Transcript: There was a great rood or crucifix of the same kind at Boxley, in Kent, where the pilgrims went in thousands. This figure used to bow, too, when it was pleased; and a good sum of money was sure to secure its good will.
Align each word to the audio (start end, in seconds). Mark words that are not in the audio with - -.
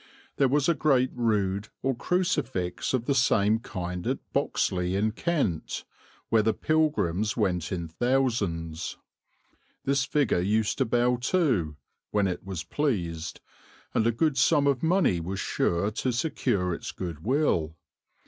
There 0.37 0.47
was 0.47 0.67
a 0.67 0.73
great 0.73 1.11
rood 1.13 1.67
or 1.83 1.93
crucifix 1.95 2.91
of 2.95 3.05
the 3.05 3.13
same 3.13 3.59
kind 3.59 4.07
at 4.07 4.17
Boxley, 4.33 4.95
in 4.95 5.11
Kent, 5.11 5.83
where 6.29 6.41
the 6.41 6.55
pilgrims 6.55 7.37
went 7.37 7.71
in 7.71 7.87
thousands. 7.87 8.97
This 9.85 10.03
figure 10.03 10.39
used 10.41 10.79
to 10.79 10.85
bow, 10.85 11.17
too, 11.17 11.75
when 12.09 12.27
it 12.27 12.43
was 12.43 12.63
pleased; 12.63 13.41
and 13.93 14.07
a 14.07 14.11
good 14.11 14.39
sum 14.39 14.65
of 14.65 14.81
money 14.81 15.19
was 15.19 15.39
sure 15.39 15.91
to 15.91 16.11
secure 16.11 16.73
its 16.73 16.91
good 16.91 17.23
will. 17.23 17.75